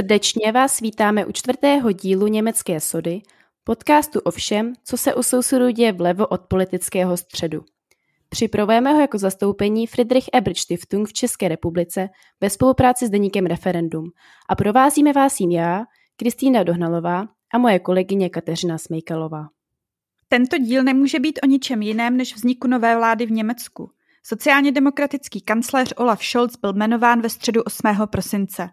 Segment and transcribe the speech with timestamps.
[0.00, 3.20] Srdečně vás vítáme u čtvrtého dílu Německé sody,
[3.64, 7.64] podcastu o všem, co se u sousedů děje vlevo od politického středu.
[8.28, 12.08] Připravujeme ho jako zastoupení Friedrich Ebert Stiftung v České republice
[12.40, 14.04] ve spolupráci s deníkem Referendum
[14.48, 15.84] a provázíme vás jim já,
[16.16, 17.24] Kristýna Dohnalová
[17.54, 19.48] a moje kolegyně Kateřina Smejkalová.
[20.28, 23.90] Tento díl nemůže být o ničem jiném než vzniku nové vlády v Německu.
[24.22, 27.82] Sociálně demokratický kancléř Olaf Scholz byl jmenován ve středu 8.
[28.06, 28.68] prosince.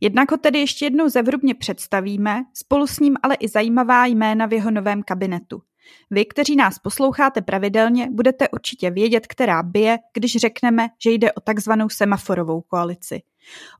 [0.00, 4.52] Jednak ho tedy ještě jednou zevrubně představíme, spolu s ním ale i zajímavá jména v
[4.52, 5.62] jeho novém kabinetu.
[6.10, 11.40] Vy, kteří nás posloucháte pravidelně, budete určitě vědět, která bije, když řekneme, že jde o
[11.40, 13.22] takzvanou semaforovou koalici.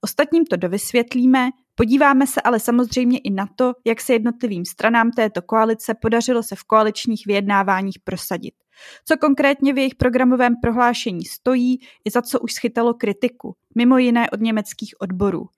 [0.01, 5.43] Ostatním to dovysvětlíme, podíváme se ale samozřejmě i na to, jak se jednotlivým stranám této
[5.43, 8.55] koalice podařilo se v koaličních vyjednáváních prosadit.
[9.05, 14.31] Co konkrétně v jejich programovém prohlášení stojí i za co už schytalo kritiku, mimo jiné
[14.31, 15.49] od německých odborů.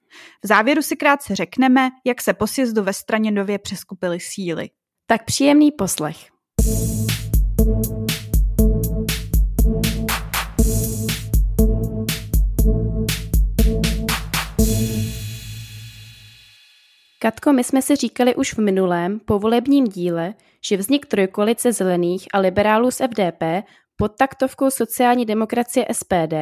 [0.45, 4.71] V závěru si krátce řekneme, jak se po sjezdu ve straně nově přeskupily síly.
[5.07, 6.17] Tak příjemný poslech.
[17.23, 22.39] Katko, my jsme si říkali už v minulém povolebním díle, že vznik trojkolice zelených a
[22.39, 23.43] liberálů z FDP
[23.97, 26.35] pod taktovkou sociální demokracie SPD,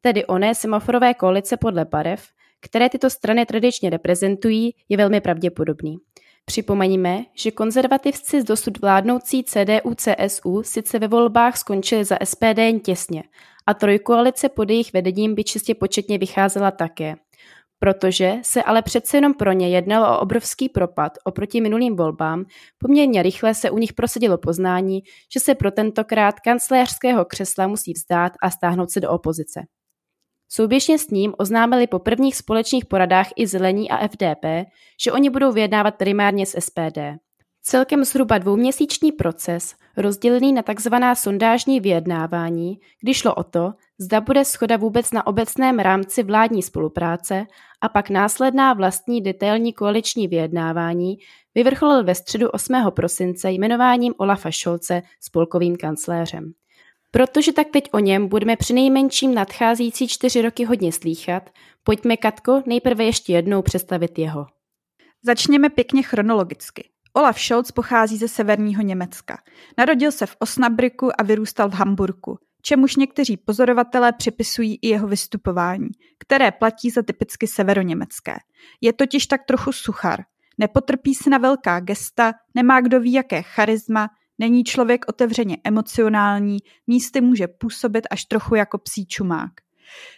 [0.00, 2.28] tedy oné semaforové koalice podle barev,
[2.60, 5.96] které tyto strany tradičně reprezentují, je velmi pravděpodobný.
[6.44, 13.22] Připomeňme, že konzervativci z dosud vládnoucí CDU-CSU sice ve volbách skončili za SPD jen těsně
[13.66, 17.16] a trojkoalice pod jejich vedením by čistě početně vycházela také.
[17.78, 22.44] Protože se ale přece jenom pro ně jednalo o obrovský propad oproti minulým volbám,
[22.78, 25.02] poměrně rychle se u nich prosadilo poznání,
[25.32, 29.60] že se pro tentokrát kancléřského křesla musí vzdát a stáhnout se do opozice.
[30.50, 34.70] Souběžně s ním oznámili po prvních společných poradách i Zelení a FDP,
[35.04, 36.98] že oni budou vyjednávat primárně s SPD.
[37.62, 40.94] Celkem zhruba dvouměsíční proces, rozdělený na tzv.
[41.14, 47.46] sondážní vyjednávání, kdy šlo o to, zda bude schoda vůbec na obecném rámci vládní spolupráce
[47.80, 51.18] a pak následná vlastní detailní koaliční vyjednávání,
[51.54, 52.74] vyvrcholil ve středu 8.
[52.90, 56.52] prosince jmenováním Olafa Scholze spolkovým kancléřem.
[57.10, 61.50] Protože tak teď o něm budeme při nejmenším nadcházející čtyři roky hodně slýchat,
[61.84, 64.46] pojďme Katko nejprve ještě jednou představit jeho.
[65.22, 66.88] Začněme pěkně chronologicky.
[67.12, 69.38] Olaf Scholz pochází ze severního Německa.
[69.78, 72.38] Narodil se v Osnabriku a vyrůstal v Hamburku,
[72.68, 78.36] čemuž někteří pozorovatelé připisují i jeho vystupování, které platí za typicky severoněmecké.
[78.80, 80.20] Je totiž tak trochu suchar.
[80.58, 84.08] Nepotrpí se na velká gesta, nemá kdo ví jaké charisma,
[84.40, 89.50] Není člověk otevřeně emocionální, místy může působit až trochu jako psí čumák.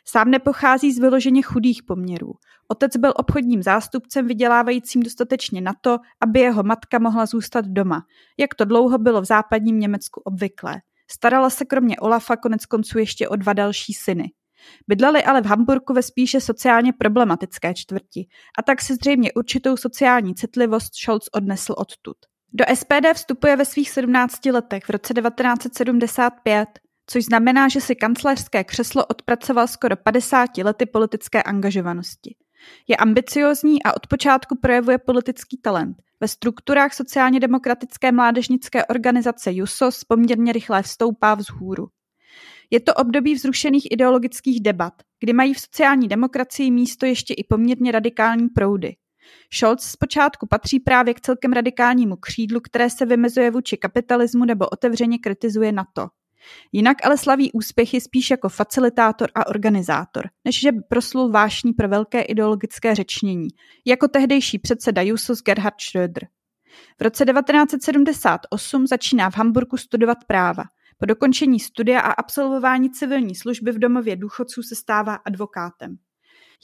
[0.05, 2.33] Sám nepochází z vyloženě chudých poměrů.
[2.69, 8.03] Otec byl obchodním zástupcem vydělávajícím dostatečně na to, aby jeho matka mohla zůstat doma,
[8.39, 10.81] jak to dlouho bylo v západním Německu obvyklé.
[11.11, 14.33] Starala se kromě Olafa konec konců ještě o dva další syny.
[14.89, 18.27] Bydleli ale v Hamburku ve spíše sociálně problematické čtvrti
[18.59, 22.17] a tak si zřejmě určitou sociální citlivost Scholz odnesl odtud.
[22.53, 26.69] Do SPD vstupuje ve svých 17 letech v roce 1975,
[27.07, 32.37] což znamená, že si kancléřské křeslo odpracoval skoro 50 lety politické angažovanosti.
[32.89, 35.97] Je ambiciozní a od počátku projevuje politický talent.
[36.21, 41.89] Ve strukturách sociálně demokratické mládežnické organizace JUSOS poměrně rychle vstoupá vzhůru.
[42.71, 47.93] Je to období vzrušených ideologických debat, kdy mají v sociální demokracii místo ještě i poměrně
[47.93, 48.97] radikální proudy.
[49.55, 55.19] Scholz zpočátku patří právě k celkem radikálnímu křídlu, které se vymezuje vůči kapitalismu nebo otevřeně
[55.19, 56.09] kritizuje NATO.
[56.73, 61.89] Jinak ale slaví úspěchy spíš jako facilitátor a organizátor, než že by proslul vášní pro
[61.89, 63.49] velké ideologické řečnění,
[63.87, 66.27] jako tehdejší předseda Jusos Gerhard Schröder.
[66.99, 70.65] V roce 1978 začíná v Hamburgu studovat práva.
[70.99, 75.97] Po dokončení studia a absolvování civilní služby v domově důchodců se stává advokátem.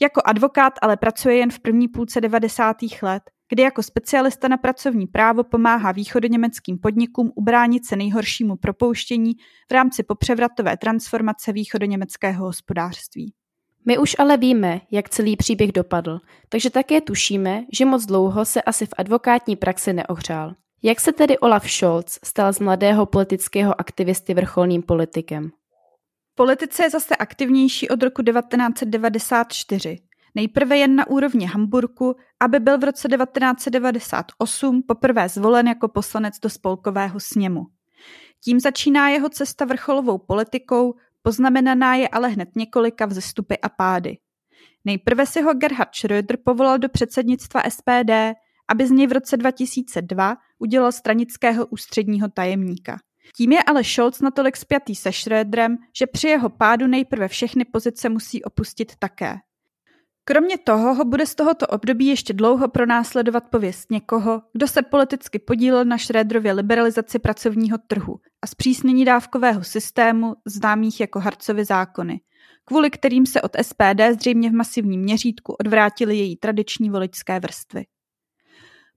[0.01, 2.77] Jako advokát ale pracuje jen v první půlce 90.
[3.01, 9.33] let, kdy jako specialista na pracovní právo pomáhá východoněmeckým podnikům ubránit se nejhoršímu propouštění
[9.69, 13.33] v rámci popřevratové transformace východoněmeckého hospodářství.
[13.85, 18.61] My už ale víme, jak celý příběh dopadl, takže také tušíme, že moc dlouho se
[18.61, 20.53] asi v advokátní praxi neohřál.
[20.83, 25.51] Jak se tedy Olaf Scholz stal z mladého politického aktivisty vrcholným politikem?
[26.37, 29.99] politice je zase aktivnější od roku 1994.
[30.37, 36.49] Nejprve jen na úrovni Hamburku, aby byl v roce 1998 poprvé zvolen jako poslanec do
[36.49, 37.65] spolkového sněmu.
[38.43, 44.17] Tím začíná jeho cesta vrcholovou politikou, poznamenaná je ale hned několika vzestupy a pády.
[44.85, 48.11] Nejprve si ho Gerhard Schröder povolal do předsednictva SPD,
[48.69, 52.97] aby z něj v roce 2002 udělal stranického ústředního tajemníka.
[53.37, 58.09] Tím je ale Scholz natolik spjatý se Schröderem, že při jeho pádu nejprve všechny pozice
[58.09, 59.37] musí opustit také.
[60.29, 65.39] Kromě toho ho bude z tohoto období ještě dlouho pronásledovat pověst někoho, kdo se politicky
[65.39, 72.19] podílel na Schröderově liberalizaci pracovního trhu a zpřísnění dávkového systému známých jako Harcovy zákony,
[72.65, 77.85] kvůli kterým se od SPD zřejmě v masivním měřítku odvrátily její tradiční voličské vrstvy.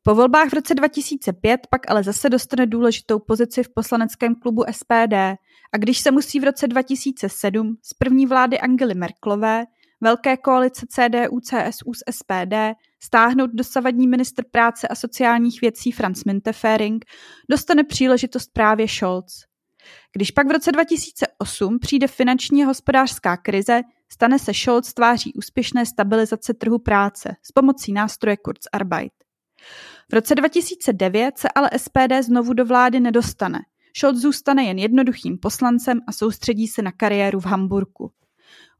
[0.02, 5.14] Po volbách v roce 2005 pak ale zase dostane důležitou pozici v poslaneckém klubu SPD
[5.72, 9.64] a když se musí v roce 2007 z první vlády Angely Merklové,
[10.00, 12.54] velké koalice CDU, CSU s SPD,
[13.02, 17.04] stáhnout dosavadní ministr práce a sociálních věcí Franz Müntefering,
[17.50, 19.44] dostane příležitost právě Scholz.
[20.12, 23.80] Když pak v roce 2008 přijde finanční a hospodářská krize,
[24.12, 29.12] stane se Scholz tváří úspěšné stabilizace trhu práce s pomocí nástroje Kurzarbeit.
[30.10, 33.58] V roce 2009 se ale SPD znovu do vlády nedostane.
[33.96, 38.12] Scholz zůstane jen jednoduchým poslancem a soustředí se na kariéru v Hamburku.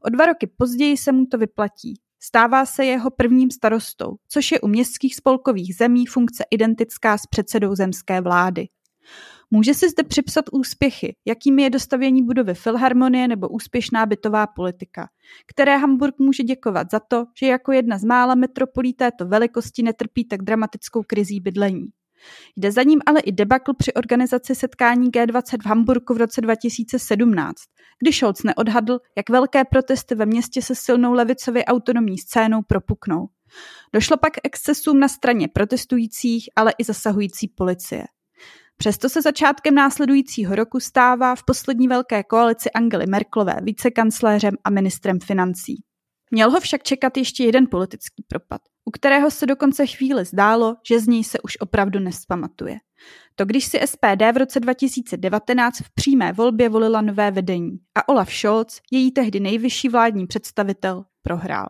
[0.05, 1.93] O dva roky později se mu to vyplatí.
[2.23, 7.75] Stává se jeho prvním starostou, což je u městských spolkových zemí funkce identická s předsedou
[7.75, 8.67] zemské vlády.
[9.51, 15.09] Může si zde připsat úspěchy, jakými je dostavění budovy Filharmonie nebo úspěšná bytová politika,
[15.47, 20.25] které Hamburg může děkovat za to, že jako jedna z mála metropolí této velikosti netrpí
[20.25, 21.87] tak dramatickou krizí bydlení.
[22.57, 27.55] Jde za ním ale i debakl při organizaci setkání G20 v Hamburgu v roce 2017,
[28.03, 33.27] kdy Scholz neodhadl, jak velké protesty ve městě se silnou levicově autonomní scénou propuknou.
[33.93, 38.03] Došlo pak k excesům na straně protestujících, ale i zasahující policie.
[38.77, 45.19] Přesto se začátkem následujícího roku stává v poslední velké koalici Angely Merklové vicekancléřem a ministrem
[45.19, 45.83] financí.
[46.31, 50.99] Měl ho však čekat ještě jeden politický propad, u kterého se dokonce chvíli zdálo, že
[50.99, 52.77] z něj se už opravdu nespamatuje.
[53.35, 58.33] To když si SPD v roce 2019 v přímé volbě volila nové vedení a Olaf
[58.33, 61.67] Scholz, její tehdy nejvyšší vládní představitel, prohrál.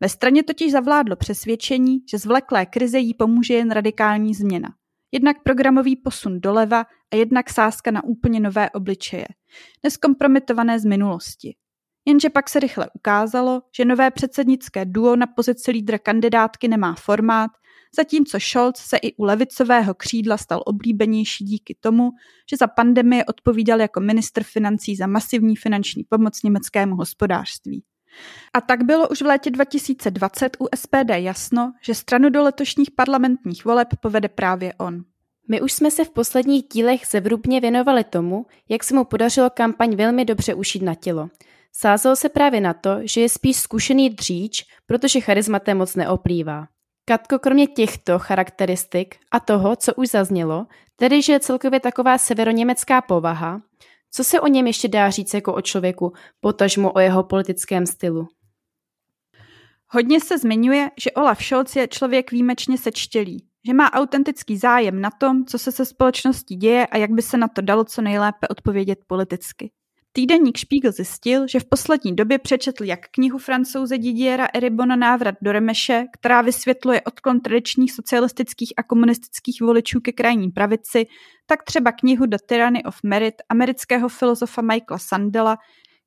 [0.00, 4.68] Ve straně totiž zavládlo přesvědčení, že z vleklé krize jí pomůže jen radikální změna–
[5.12, 9.26] jednak programový posun doleva a jednak sázka na úplně nové obličeje,
[9.82, 11.56] neskompromitované z minulosti.
[12.06, 17.50] Jenže pak se rychle ukázalo, že nové předsednické duo na pozici lídra kandidátky nemá formát,
[17.96, 22.10] zatímco Scholz se i u levicového křídla stal oblíbenější díky tomu,
[22.50, 27.84] že za pandemie odpovídal jako ministr financí za masivní finanční pomoc německému hospodářství.
[28.54, 33.64] A tak bylo už v létě 2020 u SPD jasno, že stranu do letošních parlamentních
[33.64, 35.04] voleb povede právě on.
[35.48, 39.96] My už jsme se v posledních dílech zevrubně věnovali tomu, jak se mu podařilo kampaň
[39.96, 41.28] velmi dobře ušít na tělo.
[41.72, 46.66] Sázelo se právě na to, že je spíš zkušený dříč, protože charizmatem moc neoplývá.
[47.04, 50.66] Katko kromě těchto charakteristik a toho, co už zaznělo,
[50.96, 53.60] tedy že je celkově taková severoněmecká povaha,
[54.10, 58.28] co se o něm ještě dá říct jako o člověku, potažmo o jeho politickém stylu?
[59.88, 65.10] Hodně se zmiňuje, že Olaf Scholz je člověk výjimečně sečtělý, že má autentický zájem na
[65.10, 68.48] tom, co se se společností děje a jak by se na to dalo co nejlépe
[68.48, 69.70] odpovědět politicky.
[70.16, 75.52] Týdeník Spiegel zjistil, že v poslední době přečetl jak knihu francouze Didiera Eribona Návrat do
[75.52, 81.06] Remeše, která vysvětluje odklon tradičních socialistických a komunistických voličů ke krajní pravici,
[81.46, 85.58] tak třeba knihu The Tyranny of Merit amerického filozofa Michaela Sandela,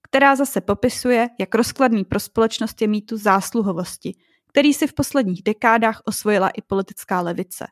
[0.04, 4.14] která zase popisuje, jak rozkladný pro společnost je mýtu zásluhovosti,
[4.48, 7.68] který si v posledních dekádách osvojila i politická levice.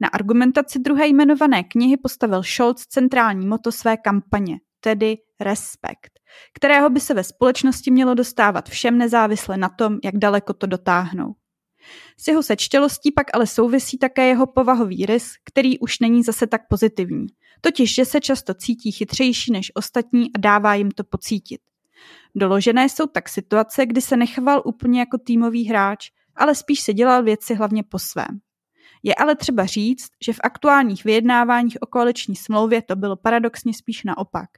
[0.00, 6.20] Na argumentaci druhé jmenované knihy postavil Scholz centrální moto své kampaně tedy respekt,
[6.54, 11.34] kterého by se ve společnosti mělo dostávat všem nezávisle na tom, jak daleko to dotáhnou.
[12.18, 16.60] S jeho sečtělostí pak ale souvisí také jeho povahový rys, který už není zase tak
[16.68, 17.26] pozitivní,
[17.60, 21.60] totiž že se často cítí chytřejší než ostatní a dává jim to pocítit.
[22.34, 27.22] Doložené jsou tak situace, kdy se nechoval úplně jako týmový hráč, ale spíš si dělal
[27.22, 28.40] věci hlavně po svém.
[29.02, 34.04] Je ale třeba říct, že v aktuálních vyjednáváních o koaliční smlouvě to bylo paradoxně spíš
[34.04, 34.50] naopak.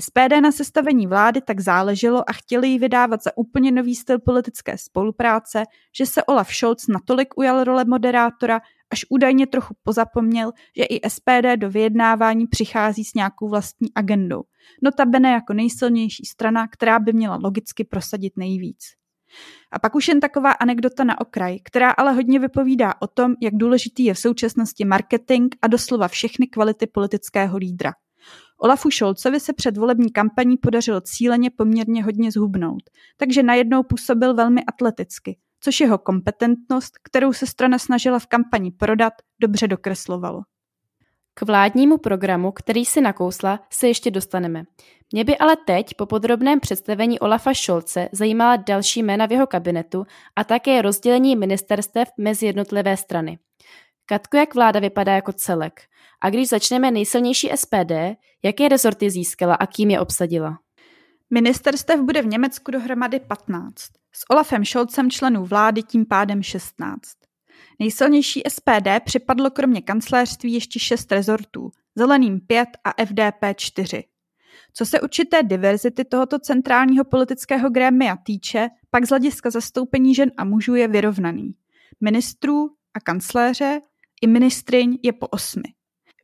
[0.00, 4.78] SPD na sestavení vlády tak záleželo a chtěli ji vydávat za úplně nový styl politické
[4.78, 5.62] spolupráce,
[5.98, 11.56] že se Olaf Scholz natolik ujal role moderátora, až údajně trochu pozapomněl, že i SPD
[11.56, 14.42] do vyjednávání přichází s nějakou vlastní agendou.
[14.82, 18.78] Notabene jako nejsilnější strana, která by měla logicky prosadit nejvíc.
[19.72, 23.54] A pak už jen taková anekdota na okraj, která ale hodně vypovídá o tom, jak
[23.54, 27.92] důležitý je v současnosti marketing a doslova všechny kvality politického lídra.
[28.64, 32.82] Olafu Šolcovi se před volební kampaní podařilo cíleně poměrně hodně zhubnout,
[33.16, 39.12] takže najednou působil velmi atleticky, což jeho kompetentnost, kterou se strana snažila v kampani prodat,
[39.40, 40.42] dobře dokreslovalo.
[41.34, 44.64] K vládnímu programu, který si nakousla, se ještě dostaneme.
[45.12, 50.04] Mě by ale teď po podrobném představení Olafa Šolce zajímala další jména v jeho kabinetu
[50.36, 53.38] a také rozdělení ministerstev mezi jednotlivé strany.
[54.06, 55.80] Katko, jak vláda vypadá jako celek?
[56.24, 57.92] A když začneme nejsilnější SPD,
[58.42, 60.58] jaké rezorty získala a kým je obsadila?
[61.30, 63.74] Ministerstev bude v Německu dohromady 15.
[64.12, 67.00] S Olafem Scholzem členů vlády tím pádem 16.
[67.78, 74.04] Nejsilnější SPD připadlo kromě kancléřství ještě šest rezortů, zeleným pět a FDP čtyři.
[74.74, 80.44] Co se určité diverzity tohoto centrálního politického grémia týče, pak z hlediska zastoupení žen a
[80.44, 81.54] mužů je vyrovnaný.
[82.00, 83.80] Ministrů a kancléře
[84.22, 85.62] i ministryň je po osmi.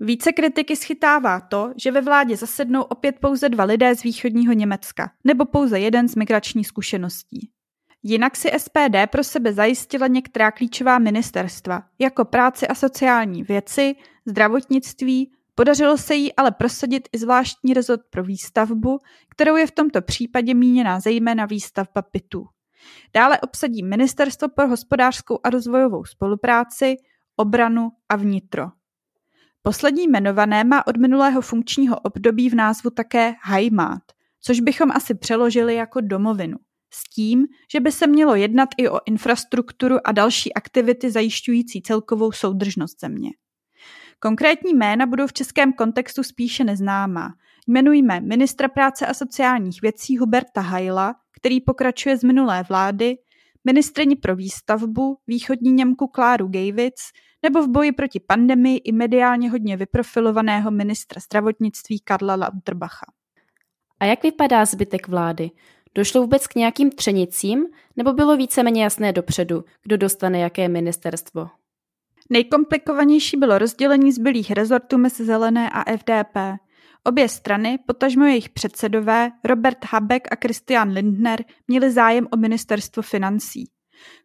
[0.02, 5.11] Více kritiky schytává to, že ve vládě zasednou opět pouze dva lidé z východního Německa,
[5.25, 7.50] nebo pouze jeden z migrační zkušeností.
[8.02, 13.95] Jinak si SPD pro sebe zajistila některá klíčová ministerstva, jako práci a sociální věci,
[14.26, 20.02] zdravotnictví, podařilo se jí ale prosadit i zvláštní rezort pro výstavbu, kterou je v tomto
[20.02, 22.47] případě míněná zejména výstavba bytů.
[23.14, 26.97] Dále obsadí Ministerstvo pro hospodářskou a rozvojovou spolupráci,
[27.37, 28.80] obranu a vnitro.
[29.62, 34.02] Poslední jmenované má od minulého funkčního období v názvu také Heimat,
[34.40, 36.57] což bychom asi přeložili jako domovinu
[36.93, 42.33] s tím, že by se mělo jednat i o infrastrukturu a další aktivity zajišťující celkovou
[42.33, 43.31] soudržnost země.
[44.19, 47.29] Konkrétní jména budou v českém kontextu spíše neznámá.
[47.69, 53.17] Jmenujme ministra práce a sociálních věcí Huberta Hajla, který pokračuje z minulé vlády,
[53.64, 57.00] ministreni pro výstavbu, východní Němku Kláru Gejvic,
[57.42, 63.06] nebo v boji proti pandemii i mediálně hodně vyprofilovaného ministra zdravotnictví Karla Lauterbacha.
[64.00, 65.50] A jak vypadá zbytek vlády?
[65.94, 67.66] Došlo vůbec k nějakým třenicím,
[67.97, 71.49] nebo bylo víceméně jasné dopředu, kdo dostane jaké ministerstvo?
[72.30, 76.61] Nejkomplikovanější bylo rozdělení zbylých rezortů mezi Zelené a FDP.
[77.04, 83.70] Obě strany, potažmo jejich předsedové, Robert Habeck a Christian Lindner, měli zájem o ministerstvo financí.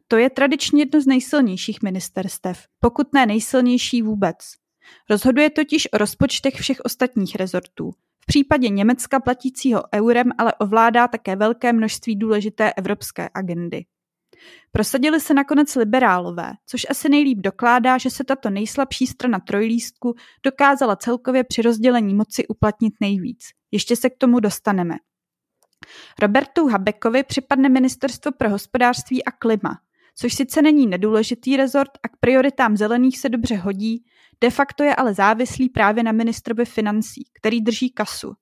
[0.08, 4.38] To je tradičně jedno z nejsilnějších ministerstev, pokud ne nejsilnější vůbec.
[5.10, 7.92] Rozhoduje totiž o rozpočtech všech ostatních rezortů.
[8.20, 13.86] V případě Německa platícího eurem ale ovládá také velké množství důležité evropské agendy.
[14.72, 20.96] Prosadili se nakonec liberálové, což asi nejlíp dokládá, že se tato nejslabší strana trojlístku dokázala
[20.96, 23.46] celkově při rozdělení moci uplatnit nejvíc.
[23.72, 24.96] Ještě se k tomu dostaneme.
[26.22, 29.78] Robertu Habeckovi připadne Ministerstvo pro hospodářství a klima,
[30.16, 34.04] což sice není nedůležitý rezort a k prioritám zelených se dobře hodí,
[34.42, 38.34] de facto je ale závislý právě na ministrovi financí, který drží kasu.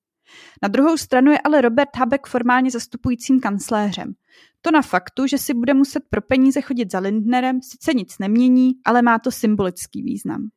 [0.61, 4.13] Na druhou stranu je ale Robert Habeck formálně zastupujícím kancléřem.
[4.61, 8.71] To na faktu, že si bude muset pro peníze chodit za Lindnerem, sice nic nemění,
[8.85, 10.49] ale má to symbolický význam.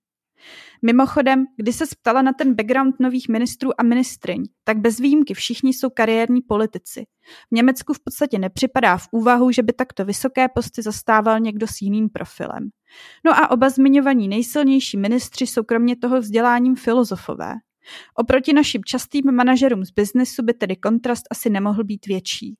[0.83, 5.73] Mimochodem, když se ptala na ten background nových ministrů a ministryň, tak bez výjimky všichni
[5.73, 7.05] jsou kariérní politici.
[7.53, 11.83] V Německu v podstatě nepřipadá v úvahu, že by takto vysoké posty zastával někdo s
[11.83, 12.69] jiným profilem.
[13.25, 17.55] No a oba zmiňovaní nejsilnější ministři jsou kromě toho vzděláním filozofové.
[18.15, 22.57] Oproti našim častým manažerům z biznesu by tedy kontrast asi nemohl být větší.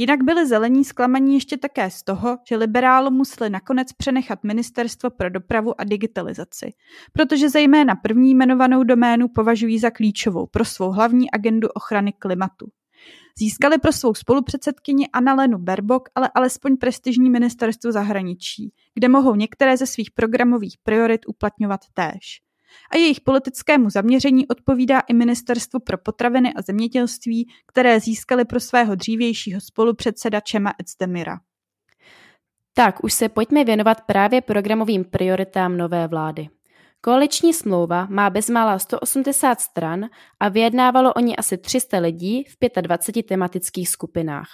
[0.00, 5.30] Jinak byli zelení zklamaní ještě také z toho, že liberálům museli nakonec přenechat Ministerstvo pro
[5.30, 6.72] dopravu a digitalizaci,
[7.12, 12.66] protože zejména první jmenovanou doménu považují za klíčovou pro svou hlavní agendu ochrany klimatu.
[13.38, 19.86] Získali pro svou spolupředsedkyni Annalenu Berbok ale alespoň prestižní ministerstvo zahraničí, kde mohou některé ze
[19.86, 22.47] svých programových priorit uplatňovat též
[22.90, 28.94] a jejich politickému zaměření odpovídá i Ministerstvo pro potraviny a zemědělství, které získali pro svého
[28.94, 31.40] dřívějšího spolupředseda Čema Ecdemira.
[32.74, 36.48] Tak už se pojďme věnovat právě programovým prioritám nové vlády.
[37.00, 40.08] Koaliční smlouva má bezmála 180 stran
[40.40, 44.48] a vyjednávalo o ní asi 300 lidí v 25 tematických skupinách.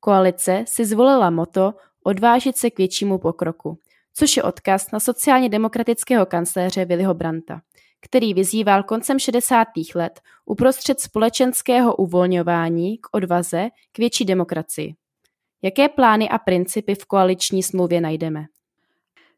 [0.00, 1.74] Koalice si zvolila moto
[2.04, 3.78] odvážit se k většímu pokroku
[4.18, 7.60] což je odkaz na sociálně demokratického kancléře Willyho Branta,
[8.00, 9.68] který vyzýval koncem 60.
[9.94, 14.94] let uprostřed společenského uvolňování k odvaze k větší demokracii.
[15.62, 18.44] Jaké plány a principy v koaliční smlouvě najdeme?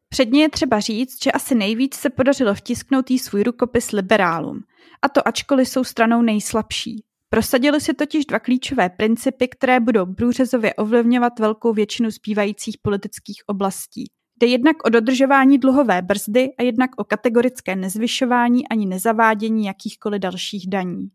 [0.09, 4.59] Předně je třeba říct, že asi nejvíc se podařilo vtisknout jí svůj rukopis liberálům,
[5.01, 7.03] a to ačkoliv jsou stranou nejslabší.
[7.29, 14.05] Prosadili si totiž dva klíčové principy, které budou průřezově ovlivňovat velkou většinu zbývajících politických oblastí.
[14.41, 20.69] Jde jednak o dodržování dluhové brzdy a jednak o kategorické nezvyšování ani nezavádění jakýchkoliv dalších
[20.69, 21.11] daní.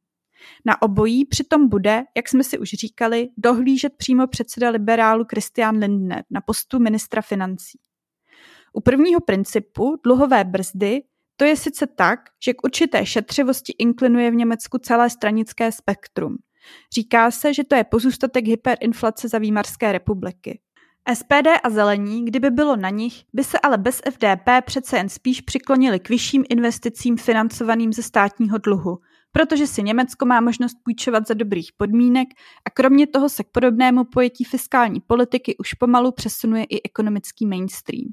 [0.64, 6.24] Na obojí přitom bude, jak jsme si už říkali, dohlížet přímo předseda liberálu Christian Lindner
[6.30, 7.78] na postu ministra financí.
[8.72, 11.02] U prvního principu dluhové brzdy
[11.36, 16.36] to je sice tak, že k určité šetřivosti inklinuje v Německu celé stranické spektrum.
[16.94, 20.60] Říká se, že to je pozůstatek hyperinflace za Výmarské republiky.
[21.14, 25.40] SPD a zelení, kdyby bylo na nich, by se ale bez FDP přece jen spíš
[25.40, 28.98] přiklonili k vyšším investicím financovaným ze státního dluhu,
[29.32, 32.28] protože si Německo má možnost půjčovat za dobrých podmínek
[32.64, 38.04] a kromě toho se k podobnému pojetí fiskální politiky už pomalu přesunuje i ekonomický mainstream.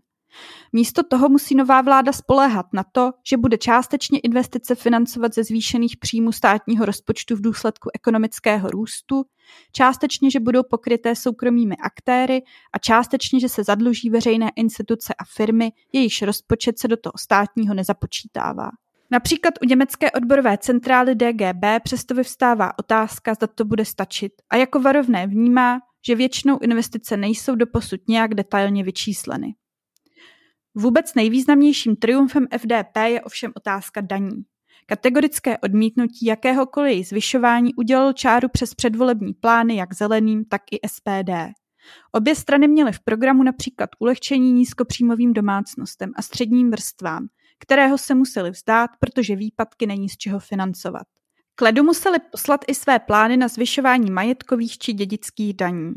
[0.73, 5.97] Místo toho musí nová vláda spoléhat na to, že bude částečně investice financovat ze zvýšených
[5.97, 9.23] příjmů státního rozpočtu v důsledku ekonomického růstu,
[9.71, 12.41] částečně, že budou pokryté soukromými aktéry
[12.73, 17.73] a částečně, že se zadluží veřejné instituce a firmy, jejichž rozpočet se do toho státního
[17.73, 18.69] nezapočítává.
[19.11, 24.79] Například u německé odborové centrály DGB přesto vyvstává otázka, zda to bude stačit a jako
[24.79, 29.55] varovné vnímá, že většinou investice nejsou doposud nějak detailně vyčísleny.
[30.75, 34.43] Vůbec nejvýznamnějším triumfem FDP je ovšem otázka daní.
[34.85, 41.31] Kategorické odmítnutí jakéhokoliv zvyšování udělalo čáru přes předvolební plány jak zeleným, tak i SPD.
[42.11, 47.27] Obě strany měly v programu například ulehčení nízkopříjmovým domácnostem a středním vrstvám,
[47.59, 51.07] kterého se museli vzdát, protože výpadky není z čeho financovat.
[51.55, 55.93] Kledu museli poslat i své plány na zvyšování majetkových či dědických daní.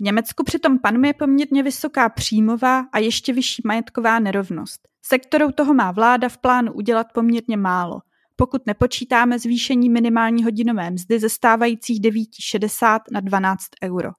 [0.00, 5.74] V Německu přitom panuje poměrně vysoká příjmová a ještě vyšší majetková nerovnost, se kterou toho
[5.74, 8.00] má vláda v plánu udělat poměrně málo,
[8.36, 14.10] pokud nepočítáme zvýšení minimální hodinové mzdy ze stávajících 9,60 na 12 euro.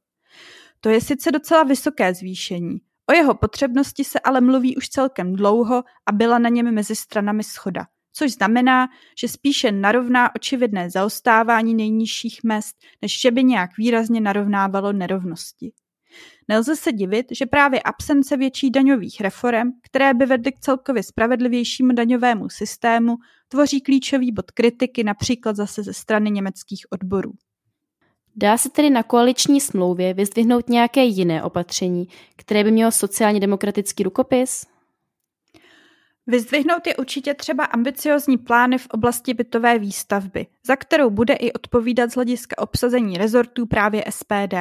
[0.79, 2.77] To je sice docela vysoké zvýšení,
[3.09, 7.43] o jeho potřebnosti se ale mluví už celkem dlouho a byla na něm mezi stranami
[7.43, 8.87] schoda– což znamená,
[9.19, 15.71] že spíše narovná očividné zaostávání nejnižších mest, než že by nějak výrazně narovnávalo nerovnosti.
[16.47, 21.93] Nelze se divit, že právě absence větší daňových reform, které by vedly k celkově spravedlivějšímu
[21.93, 23.15] daňovému systému,
[23.47, 27.31] tvoří klíčový bod kritiky například zase ze strany německých odborů.
[28.35, 34.03] Dá se tedy na koaliční smlouvě vyzdvihnout nějaké jiné opatření, které by mělo sociálně demokratický
[34.03, 34.65] rukopis?
[36.29, 42.11] Vyzdvihnout je určitě třeba ambiciozní plány v oblasti bytové výstavby, za kterou bude i odpovídat
[42.11, 44.55] z hlediska obsazení rezortů právě SPD.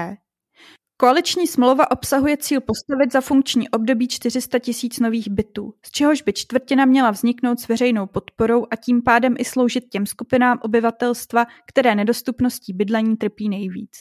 [0.96, 6.32] Koaliční smlouva obsahuje cíl postavit za funkční období 400 tisíc nových bytů, z čehož by
[6.32, 11.94] čtvrtina měla vzniknout s veřejnou podporou a tím pádem i sloužit těm skupinám obyvatelstva, které
[11.94, 13.98] nedostupností bydlení trpí nejvíc.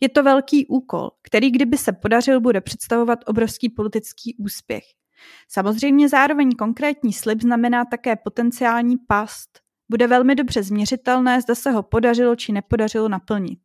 [0.00, 4.84] Je to velký úkol, který kdyby se podařil, bude představovat obrovský politický úspěch.
[5.48, 9.60] Samozřejmě zároveň konkrétní slib znamená také potenciální past.
[9.90, 13.58] Bude velmi dobře změřitelné, zda se ho podařilo či nepodařilo naplnit.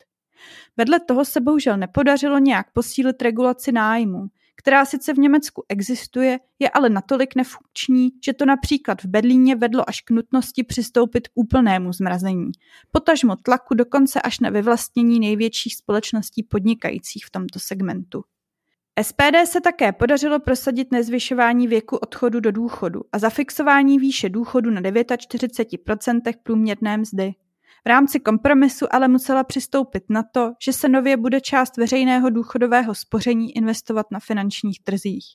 [0.78, 6.70] Vedle toho se bohužel nepodařilo nějak posílit regulaci nájmu, která sice v Německu existuje, je
[6.70, 11.94] ale natolik nefunkční, že to například v Berlíně vedlo až k nutnosti přistoupit k úplnému
[11.94, 12.52] zmrazení.
[12.92, 18.24] Potažmo tlaku dokonce až na vyvlastnění největších společností podnikajících v tomto segmentu.
[19.02, 24.82] SPD se také podařilo prosadit nezvyšování věku odchodu do důchodu a zafixování výše důchodu na
[24.82, 27.34] 49% průměrné mzdy.
[27.86, 32.96] V rámci kompromisu ale musela přistoupit na to, že se nově bude část veřejného důchodového
[32.96, 35.26] spoření investovat na finančních trzích.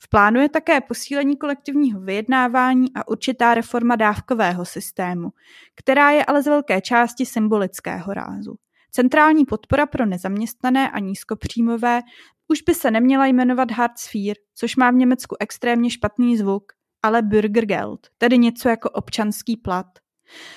[0.00, 5.30] V plánu je také posílení kolektivního vyjednávání a určitá reforma dávkového systému,
[5.74, 8.54] která je ale z velké části symbolického rázu.
[8.90, 12.00] Centrální podpora pro nezaměstnané a nízkopříjmové
[12.48, 17.22] už by se neměla jmenovat Hartz IV, což má v Německu extrémně špatný zvuk, ale
[17.22, 19.86] Bürgergeld, tedy něco jako občanský plat.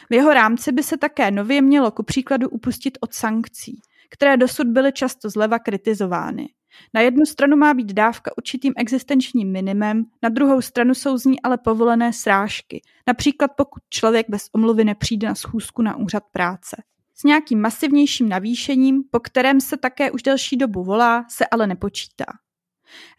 [0.10, 4.67] V jeho rámci by se také nově mělo ku příkladu upustit od sankcí, které dosud
[4.67, 6.50] byly často zleva kritizovány.
[6.93, 11.41] Na jednu stranu má být dávka určitým existenčním minimem, na druhou stranu jsou z ní
[11.41, 16.84] ale povolené srážky, například pokud člověk bez omluvy nepřijde na schůzku na úřad práce.
[17.15, 22.25] S nějakým masivnějším navýšením, po kterém se také už delší dobu volá, se ale nepočítá.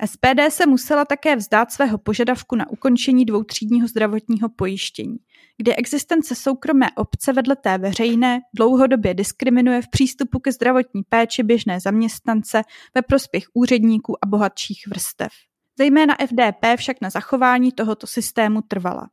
[0.05, 5.17] SPD se musela také vzdát svého požadavku na ukončení dvoutřídního zdravotního pojištění,
[5.57, 11.81] kde existence soukromé obce vedle té veřejné dlouhodobě diskriminuje v přístupu ke zdravotní péči běžné
[11.81, 12.63] zaměstnance
[12.95, 15.33] ve prospěch úředníků a bohatších vrstev.
[15.79, 19.09] Zejména FDP však na zachování tohoto systému trvala.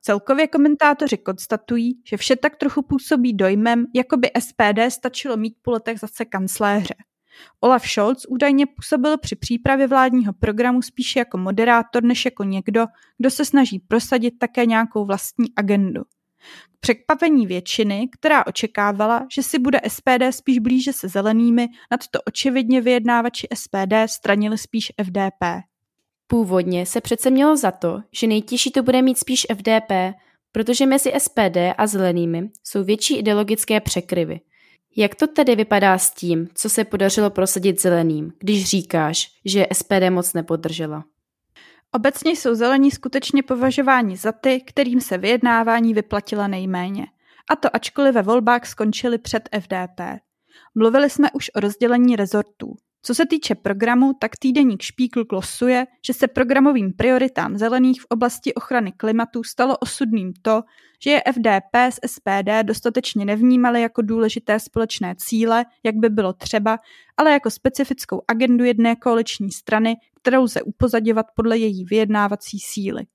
[0.00, 5.70] Celkově komentátoři konstatují, že vše tak trochu působí dojmem, jako by SPD stačilo mít po
[5.70, 6.94] letech zase kancléře.
[7.60, 12.86] Olaf Scholz údajně působil při přípravě vládního programu spíše jako moderátor než jako někdo,
[13.18, 16.02] kdo se snaží prosadit také nějakou vlastní agendu.
[16.72, 22.18] K překvapení většiny, která očekávala, že si bude SPD spíš blíže se zelenými, nad to
[22.22, 25.67] očividně vyjednávači SPD stranili spíš FDP.
[26.30, 29.92] Původně se přece mělo za to, že nejtěžší to bude mít spíš FDP,
[30.52, 34.40] protože mezi SPD a zelenými jsou větší ideologické překryvy.
[34.96, 40.10] Jak to tedy vypadá s tím, co se podařilo prosadit zeleným, když říkáš, že SPD
[40.10, 41.04] moc nepodržela?
[41.92, 47.06] Obecně jsou zelení skutečně považováni za ty, kterým se vyjednávání vyplatila nejméně.
[47.50, 50.00] A to ačkoliv ve volbách skončili před FDP.
[50.74, 52.76] Mluvili jsme už o rozdělení rezortů.
[53.02, 58.54] Co se týče programu, tak týdeník Špíkl glosuje, že se programovým prioritám zelených v oblasti
[58.54, 60.62] ochrany klimatu stalo osudným to,
[61.02, 66.78] že je FDP s SPD dostatečně nevnímali jako důležité společné cíle, jak by bylo třeba,
[67.16, 73.06] ale jako specifickou agendu jedné koaliční strany, kterou lze upozadovat podle její vyjednávací síly.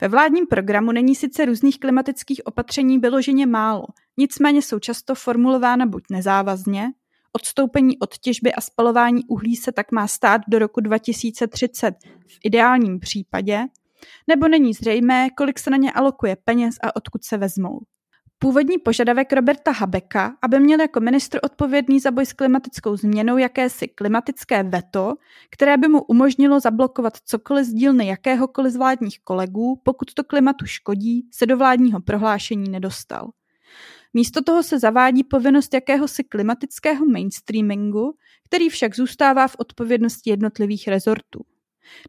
[0.00, 3.84] Ve vládním programu není sice různých klimatických opatření vyloženě málo,
[4.16, 6.92] nicméně jsou často formulována buď nezávazně,
[7.36, 11.94] Odstoupení od těžby a spalování uhlí se tak má stát do roku 2030
[12.26, 13.60] v ideálním případě,
[14.26, 17.80] nebo není zřejmé, kolik se na ně alokuje peněz a odkud se vezmou.
[18.38, 23.88] Původní požadavek Roberta Habeka, aby měl jako ministr odpovědný za boj s klimatickou změnou jakési
[23.88, 25.14] klimatické veto,
[25.50, 30.66] které by mu umožnilo zablokovat cokoliv z dílny jakéhokoliv z vládních kolegů, pokud to klimatu
[30.66, 33.30] škodí, se do vládního prohlášení nedostal.
[34.14, 41.40] Místo toho se zavádí povinnost jakéhosi klimatického mainstreamingu, který však zůstává v odpovědnosti jednotlivých rezortů.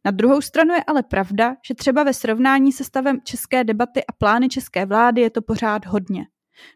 [0.06, 4.12] Na druhou stranu je ale pravda, že třeba ve srovnání se stavem české debaty a
[4.12, 6.26] plány české vlády je to pořád hodně.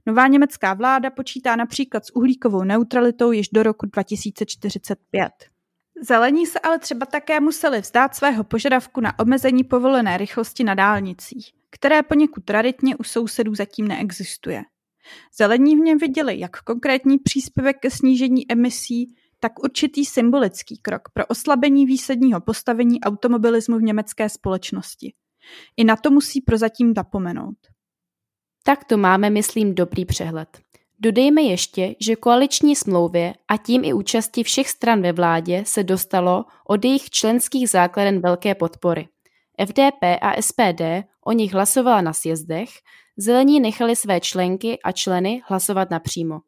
[0.06, 5.32] Nová německá vláda počítá například s uhlíkovou neutralitou již do roku 2045.
[6.02, 11.52] Zelení se ale třeba také museli vzdát svého požadavku na omezení povolené rychlosti na dálnicích,
[11.70, 14.64] které poněkud raditně u sousedů zatím neexistuje.
[15.38, 21.26] Zelení v něm viděli jak konkrétní příspěvek ke snížení emisí, tak určitý symbolický krok pro
[21.26, 25.14] oslabení výsadního postavení automobilismu v německé společnosti.
[25.78, 27.58] I na to musí prozatím zapomenout.
[28.64, 30.50] Tak to máme, myslím, dobrý přehled.
[31.00, 36.46] Dodejme ještě, že koaliční smlouvě a tím i účasti všech stran ve vládě se dostalo
[36.68, 39.08] od jejich členských základen velké podpory.
[39.66, 40.82] FDP a SPD
[41.26, 42.70] o nich hlasovala na sjezdech,
[43.20, 46.40] zelení nechali své členky a členy hlasovat napřímo.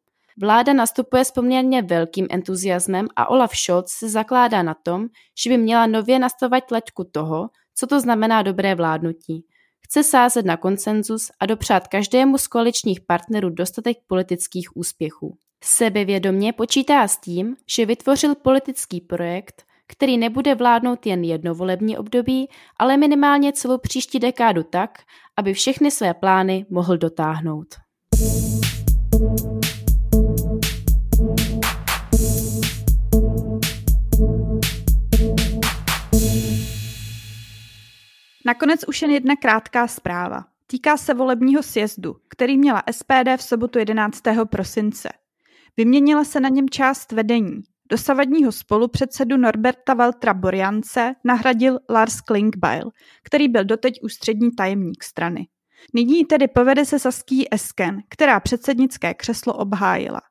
[0.41, 5.07] Vláda nastupuje s poměrně velkým entuziasmem a Olaf Scholz se zakládá na tom,
[5.43, 9.45] že by měla nově nastavovat leťku toho, co to znamená dobré vládnutí.
[9.81, 15.37] Chce sázet na konsenzus a dopřát každému z koaličních partnerů dostatek politických úspěchů.
[15.63, 22.49] Sebevědomně počítá s tím, že vytvořil politický projekt, který nebude vládnout jen jedno volební období,
[22.77, 24.97] ale minimálně celou příští dekádu tak,
[25.37, 27.67] aby všechny své plány mohl dotáhnout.
[38.45, 40.45] Nakonec už jen jedna krátká zpráva.
[40.67, 44.21] Týká se volebního sjezdu, který měla SPD v sobotu 11.
[44.45, 45.09] prosince.
[45.77, 47.61] Vyměnila se na něm část vedení.
[47.91, 52.91] Dosavadního spolupředsedu Norberta Valtra Borjance nahradil Lars Klinkbeil,
[53.23, 55.47] který byl doteď ústřední tajemník strany.
[55.93, 60.21] Nyní tedy povede se Saský Esken, která předsednické křeslo obhájila.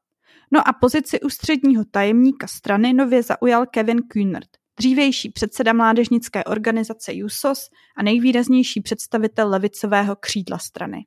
[0.50, 7.68] No a pozici ústředního tajemníka strany nově zaujal Kevin Kühnert, dřívější předseda mládežnické organizace JUSOS
[7.96, 11.06] a nejvýraznější představitel levicového křídla strany.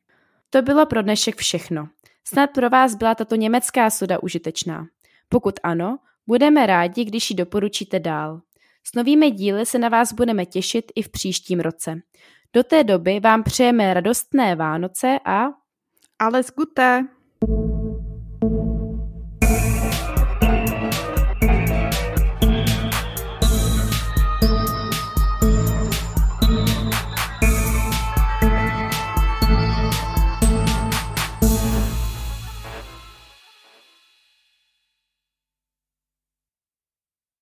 [0.50, 1.88] To bylo pro dnešek všechno.
[2.28, 4.86] Snad pro vás byla tato německá soda užitečná.
[5.30, 8.42] Pokud ano, budeme rádi, když ji doporučíte dál.
[8.84, 12.02] S novými díly se na vás budeme těšit i v příštím roce.
[12.54, 15.46] Do té doby vám přejeme radostné Vánoce a
[16.20, 17.08] alles Gute!